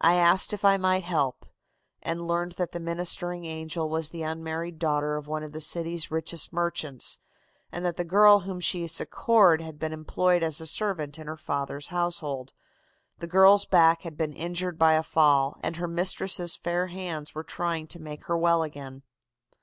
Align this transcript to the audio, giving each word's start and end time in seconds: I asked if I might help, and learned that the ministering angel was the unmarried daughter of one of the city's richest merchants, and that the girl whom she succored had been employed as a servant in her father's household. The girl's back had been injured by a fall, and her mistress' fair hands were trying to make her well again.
I 0.00 0.14
asked 0.14 0.54
if 0.54 0.64
I 0.64 0.78
might 0.78 1.04
help, 1.04 1.44
and 2.00 2.26
learned 2.26 2.52
that 2.52 2.72
the 2.72 2.80
ministering 2.80 3.44
angel 3.44 3.90
was 3.90 4.08
the 4.08 4.22
unmarried 4.22 4.78
daughter 4.78 5.16
of 5.16 5.28
one 5.28 5.42
of 5.42 5.52
the 5.52 5.60
city's 5.60 6.10
richest 6.10 6.50
merchants, 6.50 7.18
and 7.70 7.84
that 7.84 7.98
the 7.98 8.02
girl 8.04 8.40
whom 8.40 8.60
she 8.60 8.86
succored 8.86 9.60
had 9.60 9.78
been 9.78 9.92
employed 9.92 10.42
as 10.42 10.62
a 10.62 10.66
servant 10.66 11.18
in 11.18 11.26
her 11.26 11.36
father's 11.36 11.88
household. 11.88 12.54
The 13.18 13.26
girl's 13.26 13.66
back 13.66 14.00
had 14.00 14.16
been 14.16 14.32
injured 14.32 14.78
by 14.78 14.94
a 14.94 15.02
fall, 15.02 15.58
and 15.62 15.76
her 15.76 15.86
mistress' 15.86 16.56
fair 16.56 16.86
hands 16.86 17.34
were 17.34 17.44
trying 17.44 17.86
to 17.88 17.98
make 18.00 18.24
her 18.28 18.38
well 18.38 18.62
again. 18.62 19.02